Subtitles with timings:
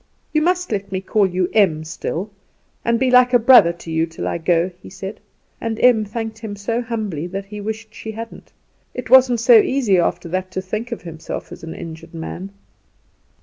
[0.33, 2.31] "You must let me call you Em still,
[2.83, 5.19] and be like a brother to you till I go," he said;
[5.61, 8.51] and Em thanked him so humbly that he wished she hadn't.
[8.95, 12.49] It wasn't so easy after that to think himself an injured man.